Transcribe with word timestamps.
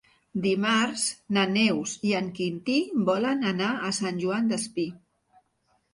Dimarts 0.43 1.03
na 1.37 1.43
Neus 1.51 1.93
i 2.11 2.15
en 2.21 2.31
Quintí 2.39 2.77
volen 3.13 3.47
anar 3.53 3.69
a 3.91 3.95
Sant 3.99 4.19
Joan 4.25 4.53
Despí. 4.55 4.91